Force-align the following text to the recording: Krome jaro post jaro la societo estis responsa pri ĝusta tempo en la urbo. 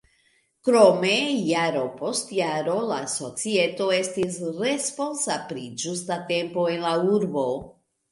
Krome 0.67 1.09
jaro 1.49 1.81
post 1.99 2.31
jaro 2.37 2.77
la 2.91 2.97
societo 3.11 3.89
estis 3.97 4.39
responsa 4.63 5.37
pri 5.53 5.67
ĝusta 5.83 6.17
tempo 6.33 6.65
en 6.77 6.81
la 6.87 6.95
urbo. 7.19 7.45